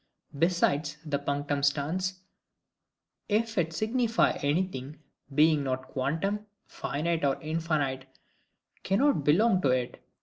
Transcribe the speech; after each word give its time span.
Besides, 0.35 0.97
that 1.05 1.27
punctum 1.27 1.61
stans, 1.61 2.21
if 3.29 3.55
it 3.59 3.71
signify 3.71 4.31
anything, 4.41 4.97
being 5.35 5.63
not 5.63 5.89
quantum, 5.89 6.47
finite 6.65 7.23
or 7.23 7.39
infinite 7.39 8.07
cannot 8.81 9.23
belong 9.23 9.61
to 9.61 9.67
it. 9.69 10.03